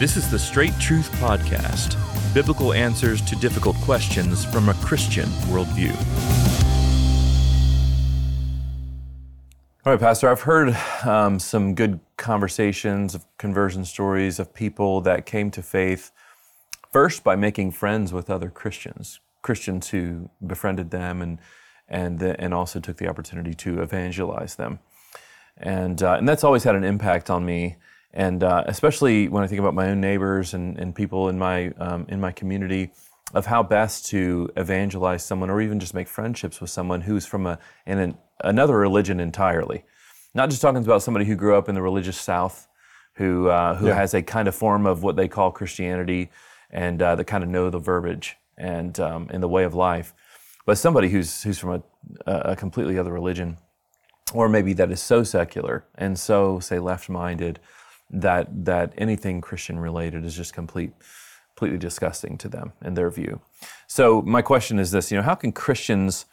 This 0.00 0.16
is 0.16 0.30
the 0.30 0.38
Straight 0.38 0.72
Truth 0.80 1.10
Podcast. 1.16 1.94
Biblical 2.32 2.72
answers 2.72 3.20
to 3.20 3.36
difficult 3.36 3.76
questions 3.82 4.46
from 4.46 4.70
a 4.70 4.74
Christian 4.76 5.26
worldview. 5.50 5.94
All 9.84 9.92
right, 9.92 10.00
Pastor, 10.00 10.30
I've 10.30 10.40
heard 10.40 10.74
um, 11.04 11.38
some 11.38 11.74
good 11.74 12.00
conversations 12.16 13.14
of 13.14 13.26
conversion 13.36 13.84
stories 13.84 14.38
of 14.38 14.54
people 14.54 15.02
that 15.02 15.26
came 15.26 15.50
to 15.50 15.62
faith 15.62 16.12
first 16.90 17.22
by 17.22 17.36
making 17.36 17.72
friends 17.72 18.10
with 18.10 18.30
other 18.30 18.48
Christians, 18.48 19.20
Christians 19.42 19.90
who 19.90 20.30
befriended 20.46 20.92
them 20.92 21.20
and 21.20 21.38
and 21.90 22.22
and 22.22 22.54
also 22.54 22.80
took 22.80 22.96
the 22.96 23.06
opportunity 23.06 23.52
to 23.52 23.82
evangelize 23.82 24.54
them, 24.54 24.78
and 25.58 26.02
uh, 26.02 26.14
and 26.14 26.26
that's 26.26 26.42
always 26.42 26.64
had 26.64 26.74
an 26.74 26.84
impact 26.84 27.28
on 27.28 27.44
me 27.44 27.76
and 28.12 28.42
uh, 28.42 28.64
especially 28.66 29.28
when 29.28 29.44
I 29.44 29.46
think 29.46 29.60
about 29.60 29.74
my 29.74 29.88
own 29.90 30.00
neighbors 30.00 30.54
and, 30.54 30.78
and 30.78 30.94
people 30.94 31.28
in 31.28 31.38
my 31.38 31.70
um, 31.78 32.06
in 32.08 32.20
my 32.20 32.32
community, 32.32 32.90
of 33.34 33.46
how 33.46 33.62
best 33.62 34.06
to 34.06 34.50
evangelize 34.56 35.24
someone 35.24 35.50
or 35.50 35.60
even 35.60 35.78
just 35.78 35.94
make 35.94 36.08
friendships 36.08 36.60
with 36.60 36.70
someone 36.70 37.02
who's 37.02 37.26
from 37.26 37.46
a 37.46 37.58
in 37.86 37.98
an, 37.98 38.18
another 38.42 38.76
religion 38.76 39.20
entirely. 39.20 39.84
Not 40.34 40.50
just 40.50 40.62
talking 40.62 40.82
about 40.82 41.02
somebody 41.02 41.24
who 41.24 41.36
grew 41.36 41.56
up 41.56 41.68
in 41.68 41.74
the 41.74 41.82
religious 41.82 42.20
South, 42.20 42.68
who 43.14 43.48
uh, 43.48 43.76
who 43.76 43.88
yeah. 43.88 43.94
has 43.94 44.14
a 44.14 44.22
kind 44.22 44.48
of 44.48 44.54
form 44.54 44.86
of 44.86 45.02
what 45.02 45.16
they 45.16 45.28
call 45.28 45.52
Christianity, 45.52 46.30
and 46.70 47.00
uh, 47.00 47.14
that 47.14 47.24
kind 47.24 47.44
of 47.44 47.50
know 47.50 47.70
the 47.70 47.78
verbiage 47.78 48.36
and 48.56 48.98
um, 48.98 49.28
and 49.32 49.42
the 49.42 49.48
way 49.48 49.64
of 49.64 49.74
life, 49.74 50.14
but 50.66 50.78
somebody 50.78 51.08
who's 51.08 51.42
who's 51.42 51.58
from 51.58 51.82
a, 52.26 52.32
a 52.32 52.56
completely 52.56 52.98
other 52.98 53.12
religion, 53.12 53.56
or 54.34 54.48
maybe 54.48 54.72
that 54.74 54.90
is 54.90 55.00
so 55.00 55.22
secular 55.22 55.84
and 55.96 56.18
so 56.18 56.60
say 56.60 56.78
left-minded 56.78 57.60
that 58.10 58.48
that 58.64 58.92
anything 58.98 59.40
Christian 59.40 59.78
related 59.78 60.24
is 60.24 60.34
just 60.34 60.52
complete 60.52 60.92
completely 61.54 61.78
disgusting 61.78 62.38
to 62.38 62.48
them 62.48 62.72
in 62.82 62.94
their 62.94 63.10
view. 63.10 63.40
So 63.86 64.22
my 64.22 64.40
question 64.40 64.78
is 64.78 64.92
this, 64.92 65.10
you 65.10 65.18
know, 65.18 65.22
how 65.22 65.34
can 65.34 65.52
Christians 65.52 66.24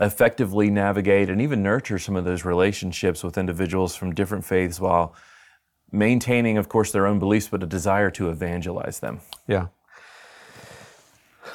effectively 0.00 0.70
navigate 0.70 1.28
and 1.28 1.42
even 1.42 1.62
nurture 1.62 1.98
some 1.98 2.16
of 2.16 2.24
those 2.24 2.44
relationships 2.44 3.24
with 3.24 3.36
individuals 3.36 3.96
from 3.96 4.14
different 4.14 4.44
faiths 4.44 4.80
while 4.80 5.14
maintaining 5.92 6.56
of 6.56 6.68
course 6.68 6.92
their 6.92 7.06
own 7.06 7.18
beliefs 7.18 7.48
but 7.48 7.62
a 7.62 7.66
desire 7.66 8.10
to 8.12 8.30
evangelize 8.30 9.00
them? 9.00 9.20
Yeah. 9.46 9.66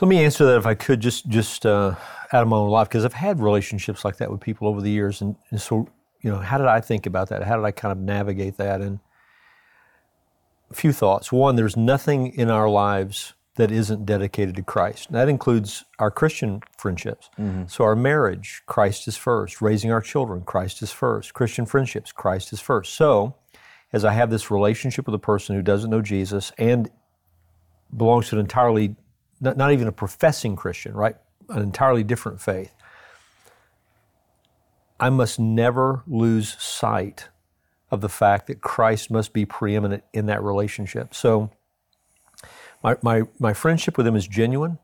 Let 0.01 0.09
me 0.09 0.23
answer 0.23 0.45
that 0.45 0.57
if 0.57 0.65
I 0.65 0.75
could 0.75 0.99
just 0.99 1.29
just 1.29 1.65
uh, 1.65 1.95
out 2.33 2.43
of 2.43 2.49
my 2.49 2.57
own 2.57 2.69
life 2.69 2.89
because 2.89 3.05
I've 3.05 3.13
had 3.13 3.39
relationships 3.39 4.03
like 4.03 4.17
that 4.17 4.29
with 4.29 4.41
people 4.41 4.67
over 4.67 4.81
the 4.81 4.91
years 4.91 5.21
and, 5.21 5.35
and 5.51 5.61
so 5.61 5.87
you 6.21 6.31
know 6.31 6.37
how 6.37 6.57
did 6.57 6.67
I 6.67 6.81
think 6.81 7.05
about 7.05 7.29
that? 7.29 7.43
How 7.43 7.55
did 7.55 7.63
I 7.63 7.71
kind 7.71 7.93
of 7.93 7.97
navigate 7.97 8.57
that 8.57 8.81
and 8.81 8.99
few 10.73 10.91
thoughts. 10.91 11.31
One, 11.31 11.55
there's 11.55 11.77
nothing 11.77 12.33
in 12.33 12.49
our 12.49 12.69
lives 12.69 13.33
that 13.55 13.71
isn't 13.71 14.05
dedicated 14.05 14.55
to 14.55 14.63
Christ. 14.63 15.07
And 15.07 15.15
that 15.15 15.29
includes 15.29 15.85
our 15.97 16.11
Christian 16.11 16.61
friendships. 16.77 17.29
Mm-hmm. 17.39 17.63
So, 17.67 17.83
our 17.83 17.95
marriage, 17.95 18.61
Christ 18.65 19.07
is 19.07 19.15
first. 19.15 19.61
Raising 19.61 19.91
our 19.91 20.01
children, 20.01 20.41
Christ 20.41 20.81
is 20.81 20.91
first. 20.91 21.33
Christian 21.33 21.65
friendships, 21.65 22.11
Christ 22.11 22.51
is 22.51 22.59
first. 22.59 22.93
So, 22.93 23.35
as 23.93 24.03
I 24.03 24.11
have 24.11 24.29
this 24.29 24.51
relationship 24.51 25.05
with 25.05 25.15
a 25.15 25.19
person 25.19 25.55
who 25.55 25.61
doesn't 25.61 25.89
know 25.89 26.01
Jesus 26.01 26.51
and 26.57 26.89
belongs 27.95 28.29
to 28.29 28.35
an 28.35 28.41
entirely, 28.41 28.95
not, 29.39 29.55
not 29.55 29.71
even 29.71 29.87
a 29.87 29.91
professing 29.91 30.55
Christian, 30.57 30.93
right? 30.93 31.15
An 31.49 31.61
entirely 31.61 32.03
different 32.03 32.41
faith, 32.41 32.73
I 34.99 35.09
must 35.09 35.39
never 35.39 36.03
lose 36.07 36.61
sight 36.61 37.29
of 37.91 38.01
the 38.01 38.09
fact 38.09 38.47
that 38.47 38.61
Christ 38.61 39.11
must 39.11 39.33
be 39.33 39.45
preeminent 39.45 40.03
in 40.13 40.25
that 40.25 40.43
relationship. 40.43 41.13
So 41.13 41.51
my, 42.83 42.97
my, 43.01 43.23
my 43.39 43.53
friendship 43.53 43.97
with 43.97 44.05
them 44.05 44.15
is 44.15 44.27
genuine, 44.27 44.79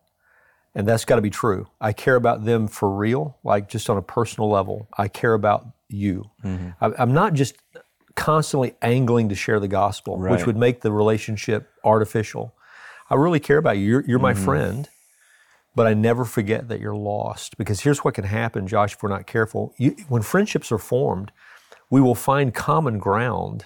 and 0.75 0.87
that's 0.87 1.05
got 1.05 1.15
to 1.15 1.21
be 1.21 1.29
true. 1.29 1.67
I 1.79 1.93
care 1.93 2.15
about 2.15 2.45
them 2.45 2.67
for 2.67 2.89
real, 2.89 3.37
like 3.43 3.69
just 3.69 3.89
on 3.89 3.97
a 3.97 4.01
personal 4.01 4.49
level. 4.49 4.87
I 4.97 5.07
care 5.07 5.33
about 5.33 5.67
you. 5.89 6.25
Mm-hmm. 6.43 6.69
I, 6.79 7.01
am 7.01 7.13
not 7.13 7.33
just 7.33 7.55
constantly 8.15 8.75
angling 8.81 9.29
to 9.29 9.35
share 9.35 9.59
the 9.59 9.67
gospel, 9.67 10.17
right. 10.17 10.31
which 10.31 10.45
would 10.45 10.57
make 10.57 10.81
the 10.81 10.91
relationship 10.91 11.69
artificial. 11.83 12.53
I 13.09 13.15
really 13.15 13.39
care 13.39 13.57
about 13.57 13.77
you. 13.77 13.85
You're, 13.85 14.05
you're 14.07 14.19
my 14.19 14.33
mm-hmm. 14.33 14.45
friend, 14.45 14.89
but 15.75 15.87
I 15.87 15.93
never 15.93 16.23
forget 16.23 16.69
that 16.69 16.79
you're 16.79 16.95
lost. 16.95 17.57
Because 17.57 17.81
here's 17.81 17.99
what 17.99 18.13
can 18.13 18.23
happen, 18.23 18.67
Josh, 18.67 18.93
if 18.93 19.03
we're 19.03 19.09
not 19.09 19.27
careful. 19.27 19.73
You, 19.77 19.95
when 20.07 20.21
friendships 20.21 20.71
are 20.71 20.77
formed, 20.77 21.31
we 21.91 22.01
will 22.01 22.15
find 22.15 22.55
common 22.55 22.97
ground 22.97 23.65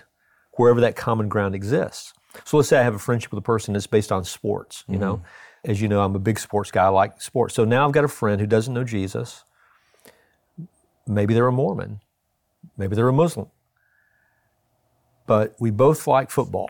wherever 0.53 0.81
that 0.81 0.97
common 0.97 1.30
ground 1.30 1.56
exists. 1.56 2.13
So 2.44 2.58
let's 2.58 2.68
say 2.68 2.78
I 2.78 2.84
have 2.84 2.96
a 2.96 3.00
friendship 3.00 3.31
with 3.31 3.38
a 3.38 3.46
person 3.46 3.74
that's 3.74 3.88
based 3.88 4.12
on 4.12 4.25
sports, 4.25 4.84
you 4.90 4.96
mm-hmm. 4.96 5.02
know. 5.02 5.22
As 5.63 5.81
you 5.81 5.88
know, 5.88 6.02
I'm 6.02 6.16
a 6.16 6.19
big 6.19 6.38
sports 6.38 6.69
guy, 6.69 6.84
I 6.84 6.90
like 6.90 7.22
sports. 7.22 7.56
So 7.56 7.64
now 7.64 7.88
I've 7.88 7.94
got 7.94 8.03
a 8.03 8.09
friend 8.09 8.41
who 8.41 8.47
doesn't 8.47 8.74
know 8.74 8.84
Jesus. 8.84 9.46
Maybe 11.08 11.34
they're 11.34 11.47
a 11.47 11.52
Mormon. 11.52 12.02
Maybe 12.78 12.96
they're 12.96 13.08
a 13.08 13.14
Muslim. 13.14 13.47
But 15.28 15.56
we 15.59 15.72
both 15.72 16.06
like 16.06 16.30
football. 16.30 16.69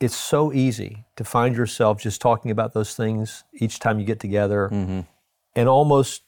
It's 0.00 0.16
so 0.16 0.52
easy 0.52 1.04
to 1.16 1.24
find 1.24 1.56
yourself 1.56 2.00
just 2.00 2.20
talking 2.20 2.50
about 2.50 2.72
those 2.72 2.94
things 2.94 3.44
each 3.52 3.78
time 3.78 4.00
you 4.00 4.04
get 4.04 4.20
together. 4.20 4.68
Mm-hmm. 4.72 5.00
And 5.54 5.68
almost, 5.68 6.22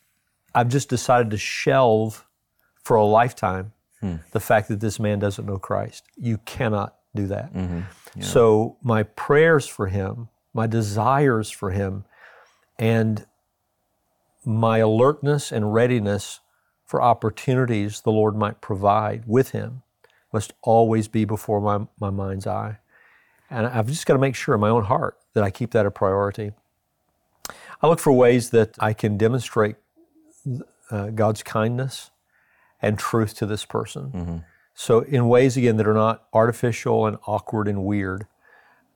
I've 0.55 0.69
just 0.69 0.89
decided 0.89 1.31
to 1.31 1.39
shelve 1.39 2.25
for 2.83 2.97
a 2.97 3.05
lifetime 3.05 3.73
Hmm. 4.01 4.17
The 4.33 4.41
fact 4.41 4.69
that 4.69 4.81
this 4.81 5.01
man 5.01 5.19
doesn't 5.19 5.47
know 5.47 5.59
Christ. 5.59 6.05
You 6.17 6.39
cannot 6.39 6.97
do 7.15 7.27
that. 7.29 7.53
Mm-hmm. 7.55 7.81
Yeah. 8.17 8.25
So, 8.25 8.77
my 8.83 9.05
prayers 9.05 9.67
for 9.67 9.87
him, 9.87 10.29
my 10.53 10.67
desires 10.67 11.51
for 11.51 11.71
him, 11.71 12.05
and 12.79 13.27
my 14.45 14.79
alertness 14.79 15.51
and 15.51 15.73
readiness 15.75 16.41
for 16.85 17.03
opportunities 17.03 18.03
the 18.03 18.13
Lord 18.13 18.37
might 18.37 18.61
provide 18.61 19.25
with 19.27 19.51
him 19.51 19.83
must 20.33 20.53
always 20.63 21.09
be 21.09 21.25
before 21.25 21.61
my, 21.61 21.87
my 21.99 22.11
mind's 22.11 22.47
eye. 22.47 22.79
And 23.51 23.67
I've 23.67 23.87
just 23.87 24.07
got 24.07 24.15
to 24.15 24.19
make 24.19 24.35
sure 24.35 24.55
in 24.55 24.61
my 24.61 24.69
own 24.69 24.85
heart 24.85 25.19
that 25.35 25.43
I 25.43 25.51
keep 25.51 25.71
that 25.71 25.87
a 25.87 25.91
priority. 25.91 26.53
I 27.81 27.89
look 27.89 27.99
for 27.99 28.13
ways 28.13 28.51
that 28.51 28.75
I 28.79 28.93
can 28.93 29.17
demonstrate 29.17 29.77
uh, 30.91 31.09
God's 31.11 31.43
kindness 31.43 32.11
and 32.83 32.99
truth 32.99 33.35
to 33.37 33.47
this 33.47 33.65
person. 33.65 34.13
Mm-hmm. 34.15 34.37
So, 34.75 35.01
in 35.01 35.29
ways, 35.29 35.57
again, 35.57 35.79
that 35.79 35.87
are 35.87 35.95
not 35.95 36.27
artificial 36.33 37.07
and 37.07 37.17
awkward 37.27 37.67
and 37.67 37.85
weird, 37.85 38.27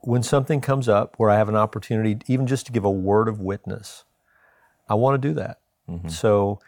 when 0.00 0.22
something 0.22 0.60
comes 0.60 0.88
up 0.88 1.14
where 1.16 1.30
I 1.30 1.36
have 1.36 1.48
an 1.48 1.56
opportunity, 1.56 2.18
even 2.26 2.46
just 2.46 2.66
to 2.66 2.72
give 2.72 2.84
a 2.84 2.90
word 2.90 3.28
of 3.28 3.40
witness, 3.40 4.04
I 4.88 4.94
want 4.94 5.20
to 5.20 5.28
do 5.28 5.34
that. 5.34 5.58
Mm-hmm. 5.88 6.08
So, 6.08 6.60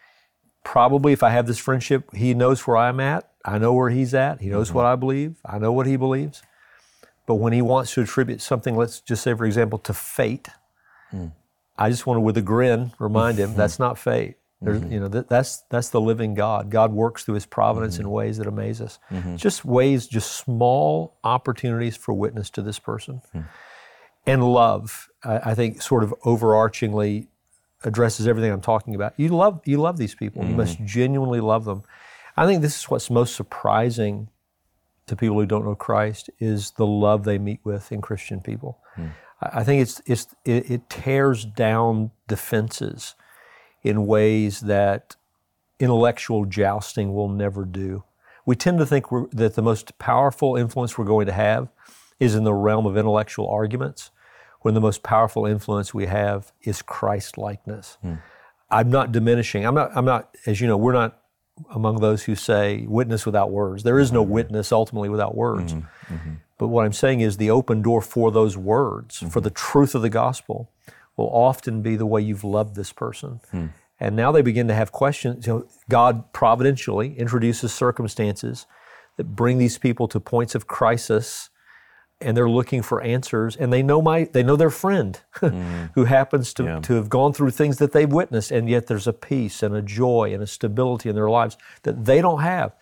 probably 0.64 1.12
if 1.12 1.22
I 1.22 1.30
have 1.30 1.46
this 1.46 1.58
friendship, 1.58 2.14
he 2.14 2.34
knows 2.34 2.66
where 2.66 2.76
I'm 2.76 3.00
at. 3.00 3.28
I 3.44 3.58
know 3.58 3.72
where 3.72 3.90
he's 3.90 4.14
at. 4.14 4.40
He 4.40 4.48
knows 4.48 4.68
mm-hmm. 4.68 4.78
what 4.78 4.86
I 4.86 4.96
believe. 4.96 5.36
I 5.44 5.58
know 5.58 5.72
what 5.72 5.86
he 5.86 5.96
believes. 5.96 6.42
But 7.26 7.36
when 7.36 7.52
he 7.52 7.62
wants 7.62 7.94
to 7.94 8.02
attribute 8.02 8.40
something, 8.40 8.76
let's 8.76 9.00
just 9.00 9.22
say, 9.22 9.34
for 9.34 9.44
example, 9.44 9.78
to 9.80 9.94
fate, 9.94 10.48
mm. 11.12 11.32
I 11.78 11.90
just 11.90 12.06
want 12.06 12.16
to, 12.16 12.20
with 12.20 12.36
a 12.36 12.42
grin, 12.42 12.92
remind 12.98 13.38
him 13.38 13.54
that's 13.56 13.78
not 13.78 13.98
fate. 13.98 14.36
Mm-hmm. 14.62 14.92
You 14.92 15.00
know, 15.00 15.08
that, 15.08 15.28
that's 15.28 15.62
that's 15.70 15.88
the 15.88 16.00
living 16.00 16.34
God. 16.34 16.70
God 16.70 16.92
works 16.92 17.24
through 17.24 17.34
His 17.34 17.46
providence 17.46 17.94
mm-hmm. 17.94 18.06
in 18.06 18.10
ways 18.10 18.38
that 18.38 18.46
amaze 18.46 18.80
us. 18.80 18.98
Mm-hmm. 19.10 19.36
Just 19.36 19.64
ways, 19.64 20.06
just 20.06 20.32
small 20.32 21.16
opportunities 21.24 21.96
for 21.96 22.14
witness 22.14 22.50
to 22.50 22.62
this 22.62 22.78
person, 22.78 23.22
hmm. 23.32 23.40
and 24.26 24.44
love. 24.44 25.08
I, 25.24 25.50
I, 25.50 25.54
think 25.54 25.82
sort 25.82 26.04
of 26.04 26.14
overarchingly 26.24 27.26
addresses 27.84 28.26
everything 28.28 28.52
I'm 28.52 28.60
talking 28.60 28.94
about. 28.94 29.14
You 29.16 29.28
love 29.30 29.60
you 29.64 29.78
love 29.78 29.96
these 29.96 30.14
people. 30.14 30.44
You 30.44 30.54
must 30.54 30.76
mm-hmm. 30.76 30.86
genuinely 30.86 31.40
love 31.40 31.64
them. 31.64 31.82
I 32.36 32.46
think 32.46 32.62
this 32.62 32.78
is 32.78 32.88
what's 32.88 33.10
most 33.10 33.34
surprising 33.34 34.28
to 35.06 35.16
people 35.16 35.38
who 35.38 35.46
don't 35.46 35.64
know 35.64 35.74
Christ 35.74 36.30
is 36.38 36.70
the 36.72 36.86
love 36.86 37.24
they 37.24 37.38
meet 37.38 37.60
with 37.64 37.90
in 37.90 38.00
Christian 38.00 38.40
people. 38.40 38.78
Hmm. 38.94 39.08
I, 39.40 39.60
I 39.60 39.64
think 39.64 39.82
it's 39.82 40.00
it's 40.06 40.28
it, 40.44 40.70
it 40.70 40.88
tears 40.88 41.44
down 41.44 42.12
defenses 42.28 43.16
in 43.82 44.06
ways 44.06 44.60
that 44.60 45.16
intellectual 45.78 46.44
jousting 46.44 47.14
will 47.14 47.28
never 47.28 47.64
do. 47.64 48.04
We 48.46 48.56
tend 48.56 48.78
to 48.78 48.86
think 48.86 49.06
that 49.32 49.54
the 49.54 49.62
most 49.62 49.98
powerful 49.98 50.56
influence 50.56 50.96
we're 50.98 51.04
going 51.04 51.26
to 51.26 51.32
have 51.32 51.68
is 52.18 52.34
in 52.34 52.44
the 52.44 52.54
realm 52.54 52.86
of 52.86 52.96
intellectual 52.96 53.48
arguments, 53.48 54.10
when 54.60 54.74
the 54.74 54.80
most 54.80 55.02
powerful 55.02 55.44
influence 55.44 55.92
we 55.92 56.06
have 56.06 56.52
is 56.62 56.82
Christ 56.82 57.36
likeness. 57.36 57.98
Hmm. 58.02 58.14
I'm 58.70 58.90
not 58.90 59.12
diminishing. 59.12 59.66
I'm 59.66 59.74
not, 59.74 59.90
I'm 59.94 60.04
not, 60.04 60.34
as 60.46 60.60
you 60.60 60.66
know, 60.66 60.76
we're 60.76 60.92
not 60.92 61.18
among 61.74 62.00
those 62.00 62.22
who 62.24 62.34
say 62.34 62.86
witness 62.88 63.26
without 63.26 63.50
words. 63.50 63.82
There 63.82 63.98
is 63.98 64.12
no 64.12 64.22
mm-hmm. 64.22 64.32
witness 64.32 64.72
ultimately 64.72 65.08
without 65.08 65.34
words. 65.36 65.74
Mm-hmm. 65.74 66.14
Mm-hmm. 66.14 66.34
But 66.58 66.68
what 66.68 66.86
I'm 66.86 66.92
saying 66.92 67.20
is 67.20 67.36
the 67.36 67.50
open 67.50 67.82
door 67.82 68.00
for 68.00 68.30
those 68.30 68.56
words, 68.56 69.18
for 69.30 69.40
the 69.40 69.50
truth 69.50 69.94
of 69.94 70.02
the 70.02 70.08
gospel, 70.08 70.70
will 71.16 71.28
often 71.30 71.82
be 71.82 71.96
the 71.96 72.06
way 72.06 72.20
you've 72.20 72.44
loved 72.44 72.74
this 72.74 72.92
person. 72.92 73.40
Hmm. 73.50 73.66
And 74.00 74.16
now 74.16 74.32
they 74.32 74.42
begin 74.42 74.66
to 74.68 74.74
have 74.74 74.90
questions. 74.90 75.46
You 75.46 75.52
know, 75.52 75.66
God 75.88 76.32
providentially 76.32 77.16
introduces 77.16 77.72
circumstances 77.72 78.66
that 79.16 79.36
bring 79.36 79.58
these 79.58 79.78
people 79.78 80.08
to 80.08 80.18
points 80.18 80.54
of 80.54 80.66
crisis 80.66 81.50
and 82.20 82.36
they're 82.36 82.50
looking 82.50 82.82
for 82.82 83.00
answers 83.02 83.56
and 83.56 83.72
they 83.72 83.82
know 83.82 84.00
my 84.00 84.24
they 84.32 84.42
know 84.42 84.56
their 84.56 84.70
friend 84.70 85.20
who 85.94 86.04
happens 86.04 86.54
to, 86.54 86.64
Yeah. 86.64 86.80
to 86.80 86.94
have 86.94 87.08
gone 87.08 87.32
through 87.32 87.50
things 87.50 87.78
that 87.78 87.92
they've 87.92 88.10
witnessed 88.10 88.50
and 88.52 88.68
yet 88.68 88.86
there's 88.86 89.06
a 89.08 89.12
peace 89.12 89.62
and 89.62 89.74
a 89.74 89.82
joy 89.82 90.30
and 90.32 90.42
a 90.42 90.46
stability 90.46 91.08
in 91.08 91.14
their 91.16 91.28
lives 91.28 91.56
that 91.82 92.04
they 92.04 92.20
don't 92.20 92.40
have 92.40 92.74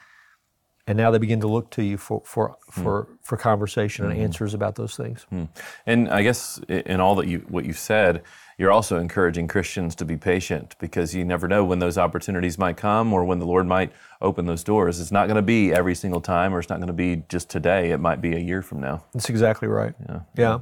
and 0.87 0.97
now 0.97 1.11
they 1.11 1.19
begin 1.19 1.41
to 1.41 1.49
look 1.49 1.71
to 1.71 1.83
you 1.83 1.97
for 1.97 2.23
for 2.25 2.57
hmm. 2.73 2.83
for, 2.83 3.09
for 3.23 3.37
conversation 3.37 4.05
and 4.05 4.15
hmm. 4.15 4.23
answers 4.23 4.55
about 4.55 4.75
those 4.77 4.97
things 4.97 5.27
hmm. 5.31 5.45
And 5.87 6.09
I 6.09 6.23
guess 6.23 6.59
in 6.69 7.01
all 7.01 7.15
that 7.17 7.27
you 7.27 7.45
what 7.49 7.65
you 7.65 7.73
said, 7.73 8.23
you're 8.61 8.71
also 8.71 8.99
encouraging 8.99 9.49
Christians 9.49 9.95
to 9.95 10.05
be 10.05 10.19
patient 10.19 10.77
because 10.79 11.15
you 11.15 11.25
never 11.25 11.49
know 11.49 11.65
when 11.65 11.79
those 11.79 11.97
opportunities 11.97 12.59
might 12.59 12.77
come 12.77 13.11
or 13.11 13.25
when 13.25 13.39
the 13.39 13.47
Lord 13.47 13.67
might 13.67 13.91
open 14.21 14.45
those 14.45 14.63
doors. 14.63 15.01
It's 15.01 15.11
not 15.11 15.29
going 15.29 15.37
to 15.37 15.43
be 15.43 15.73
every 15.73 15.95
single 15.95 16.21
time, 16.21 16.53
or 16.55 16.59
it's 16.59 16.69
not 16.69 16.77
going 16.77 16.89
to 16.89 16.93
be 16.93 17.23
just 17.31 17.49
today. 17.49 17.91
It 17.91 18.01
might 18.01 18.21
be 18.21 18.37
a 18.37 18.39
year 18.39 18.61
from 18.61 18.81
now. 18.81 19.03
That's 19.15 19.31
exactly 19.31 19.67
right. 19.67 19.95
Yeah. 20.07 20.21
Yeah. 20.37 20.59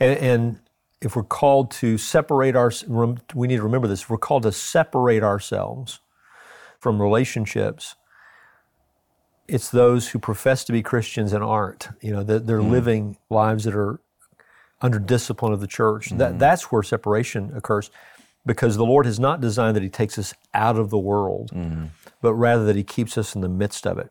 And, 0.00 0.18
and 0.18 0.60
if 1.02 1.14
we're 1.14 1.24
called 1.24 1.70
to 1.72 1.98
separate 1.98 2.56
our, 2.56 2.72
we 3.34 3.48
need 3.48 3.56
to 3.56 3.62
remember 3.62 3.86
this. 3.86 4.08
We're 4.08 4.16
called 4.16 4.44
to 4.44 4.52
separate 4.52 5.22
ourselves 5.22 6.00
from 6.80 7.02
relationships. 7.02 7.96
It's 9.48 9.70
those 9.70 10.08
who 10.08 10.18
profess 10.18 10.64
to 10.64 10.72
be 10.72 10.82
Christians 10.82 11.32
and 11.32 11.42
aren't. 11.42 11.88
You 12.00 12.12
know, 12.12 12.22
that 12.22 12.46
they're 12.46 12.60
hmm. 12.60 12.70
living 12.70 13.16
lives 13.30 13.64
that 13.64 13.74
are 13.74 14.00
under 14.80 14.98
discipline 14.98 15.52
of 15.52 15.60
the 15.60 15.66
church. 15.66 16.10
That 16.10 16.32
hmm. 16.32 16.38
that's 16.38 16.70
where 16.70 16.82
separation 16.82 17.52
occurs, 17.54 17.90
because 18.46 18.76
the 18.76 18.84
Lord 18.84 19.06
has 19.06 19.18
not 19.20 19.40
designed 19.40 19.76
that 19.76 19.82
He 19.82 19.88
takes 19.88 20.18
us 20.18 20.34
out 20.54 20.76
of 20.76 20.90
the 20.90 20.98
world, 20.98 21.50
hmm. 21.50 21.86
but 22.20 22.34
rather 22.34 22.64
that 22.64 22.76
He 22.76 22.84
keeps 22.84 23.18
us 23.18 23.34
in 23.34 23.40
the 23.40 23.48
midst 23.48 23.86
of 23.86 23.98
it. 23.98 24.10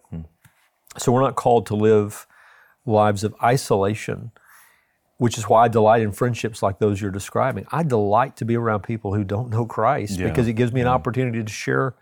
So 0.98 1.12
we're 1.12 1.22
not 1.22 1.36
called 1.36 1.66
to 1.68 1.76
live 1.76 2.28
lives 2.86 3.24
of 3.24 3.34
isolation, 3.42 4.32
which 5.18 5.38
is 5.38 5.48
why 5.48 5.66
I 5.66 5.68
delight 5.68 6.02
in 6.02 6.12
friendships 6.12 6.62
like 6.62 6.80
those 6.80 7.00
you're 7.00 7.12
describing. 7.12 7.66
I 7.72 7.84
delight 7.84 8.36
to 8.38 8.46
be 8.46 8.58
around 8.58 8.82
people 8.82 9.14
who 9.14 9.24
don't 9.24 9.50
know 9.50 9.66
Christ 9.66 10.20
Yeah. 10.20 10.28
because 10.28 10.48
it 10.48 10.54
gives 10.54 10.74
me 10.74 10.82
an 10.82 10.88
opportunity 10.88 11.44
to 11.44 11.52
share 11.52 11.96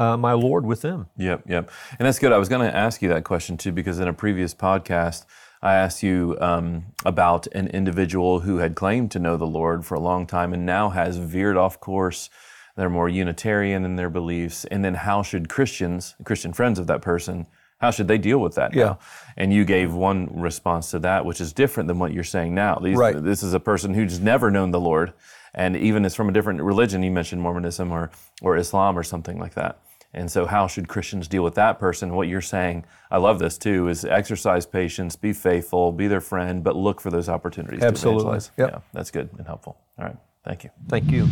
uh, 0.00 0.16
my 0.16 0.32
Lord 0.32 0.64
with 0.66 0.80
them. 0.82 1.06
Yep, 1.16 1.42
yep. 1.48 1.70
And 1.98 2.06
that's 2.06 2.18
good. 2.18 2.32
I 2.32 2.38
was 2.38 2.48
going 2.48 2.68
to 2.68 2.74
ask 2.76 3.02
you 3.02 3.08
that 3.10 3.24
question 3.24 3.56
too, 3.56 3.70
because 3.72 4.00
in 4.00 4.08
a 4.08 4.12
previous 4.12 4.54
podcast, 4.54 5.26
I 5.62 5.74
asked 5.74 6.02
you 6.02 6.38
um, 6.40 6.86
about 7.04 7.46
an 7.48 7.68
individual 7.68 8.40
who 8.40 8.56
had 8.58 8.74
claimed 8.74 9.10
to 9.12 9.18
know 9.18 9.36
the 9.36 9.46
Lord 9.46 9.84
for 9.84 9.94
a 9.94 10.00
long 10.00 10.26
time 10.26 10.54
and 10.54 10.64
now 10.64 10.88
has 10.90 11.18
veered 11.18 11.56
off 11.58 11.78
course. 11.80 12.30
They're 12.76 12.88
more 12.88 13.10
Unitarian 13.10 13.84
in 13.84 13.96
their 13.96 14.08
beliefs. 14.08 14.64
And 14.64 14.82
then 14.84 14.94
how 14.94 15.22
should 15.22 15.50
Christians, 15.50 16.14
Christian 16.24 16.54
friends 16.54 16.78
of 16.78 16.86
that 16.86 17.02
person, 17.02 17.46
how 17.78 17.90
should 17.90 18.08
they 18.08 18.16
deal 18.18 18.38
with 18.38 18.54
that 18.54 18.74
Yeah. 18.74 18.84
now? 18.84 18.98
And 19.36 19.52
you 19.52 19.64
gave 19.66 19.92
one 19.92 20.28
response 20.32 20.90
to 20.92 20.98
that, 21.00 21.26
which 21.26 21.40
is 21.42 21.52
different 21.52 21.88
than 21.88 21.98
what 21.98 22.12
you're 22.14 22.24
saying 22.24 22.54
now. 22.54 22.76
These, 22.76 22.96
Right. 22.96 23.22
This 23.22 23.42
is 23.42 23.52
a 23.52 23.60
person 23.60 23.92
who's 23.94 24.18
never 24.18 24.50
known 24.50 24.70
the 24.70 24.80
Lord, 24.80 25.12
and 25.54 25.76
even 25.76 26.04
is 26.06 26.14
from 26.14 26.28
a 26.28 26.32
different 26.32 26.62
religion. 26.62 27.02
You 27.02 27.10
mentioned 27.10 27.42
Mormonism 27.42 27.92
or, 27.92 28.10
or 28.40 28.56
Islam 28.56 28.98
or 28.98 29.02
something 29.02 29.38
like 29.38 29.54
that. 29.54 29.78
And 30.12 30.30
so, 30.30 30.46
how 30.46 30.66
should 30.66 30.88
Christians 30.88 31.28
deal 31.28 31.44
with 31.44 31.54
that 31.54 31.78
person? 31.78 32.14
What 32.14 32.26
you're 32.26 32.40
saying, 32.40 32.84
I 33.10 33.18
love 33.18 33.38
this 33.38 33.56
too, 33.56 33.88
is 33.88 34.04
exercise 34.04 34.66
patience, 34.66 35.14
be 35.14 35.32
faithful, 35.32 35.92
be 35.92 36.08
their 36.08 36.20
friend, 36.20 36.64
but 36.64 36.74
look 36.74 37.00
for 37.00 37.10
those 37.10 37.28
opportunities 37.28 37.82
Absolutely. 37.82 38.22
to 38.22 38.28
evangelize. 38.28 38.50
Yep. 38.56 38.70
Yeah, 38.72 38.78
that's 38.92 39.10
good 39.10 39.30
and 39.38 39.46
helpful. 39.46 39.78
All 39.98 40.06
right, 40.06 40.16
thank 40.44 40.64
you. 40.64 40.70
Thank 40.88 41.10
you. 41.10 41.28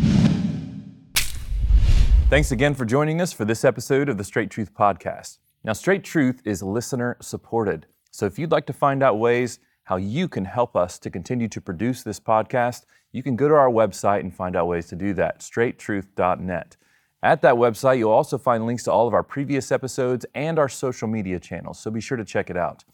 Thanks 2.31 2.53
again 2.53 2.75
for 2.75 2.85
joining 2.85 3.21
us 3.21 3.33
for 3.33 3.45
this 3.45 3.65
episode 3.65 4.09
of 4.09 4.19
the 4.19 4.25
Straight 4.25 4.51
Truth 4.51 4.75
Podcast. 4.75 5.39
Now, 5.65 5.73
Straight 5.73 6.05
Truth 6.05 6.43
is 6.45 6.63
listener 6.63 7.17
supported. 7.21 7.87
So 8.11 8.27
if 8.27 8.39
you'd 8.39 8.53
like 8.53 8.67
to 8.67 8.73
find 8.73 9.03
out 9.03 9.19
ways 9.19 9.59
how 9.85 9.97
you 9.97 10.29
can 10.29 10.45
help 10.45 10.77
us 10.77 10.99
to 10.99 11.11
continue 11.11 11.49
to 11.49 11.61
produce 11.61 12.03
this 12.03 12.21
podcast, 12.21 12.85
you 13.13 13.23
can 13.23 13.35
go 13.35 13.49
to 13.49 13.55
our 13.55 13.71
website 13.71 14.21
and 14.21 14.35
find 14.35 14.55
out 14.55 14.67
ways 14.67 14.87
to 14.89 14.97
do 14.97 15.15
that, 15.15 15.41
straighttruth.net. 15.41 16.77
At 17.23 17.43
that 17.43 17.57
website, 17.57 17.99
you'll 17.99 18.13
also 18.13 18.39
find 18.39 18.65
links 18.65 18.85
to 18.85 18.93
all 18.93 19.09
of 19.09 19.15
our 19.15 19.25
previous 19.25 19.73
episodes 19.73 20.25
and 20.37 20.57
our 20.57 20.69
social 20.69 21.09
media 21.09 21.41
channels, 21.41 21.81
so 21.81 21.91
be 21.91 22.01
sure 22.01 22.17
to 22.17 22.25
check 22.25 22.49
it 22.49 22.57
out. 22.57 22.85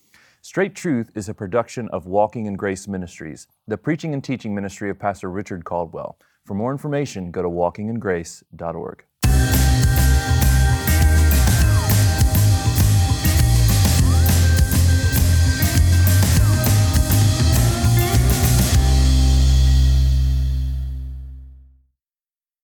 Straight 0.41 0.75
Truth 0.75 1.11
is 1.15 1.29
a 1.29 1.35
production 1.35 1.91
of 1.91 2.07
Walking 2.07 2.47
in 2.47 2.55
Grace 2.55 2.89
Ministries, 2.89 3.49
the 3.69 3.77
preaching 3.77 4.15
and 4.15 4.25
teaching 4.25 4.55
ministry 4.55 4.89
of 4.89 4.99
Pastor 4.99 5.31
Richard 5.31 5.67
Caldwell. 5.67 6.19
For 6.45 6.55
more 6.55 6.73
information, 6.73 7.31
go 7.31 7.43
to 7.43 7.51
walkingingrace.org. 7.51 9.05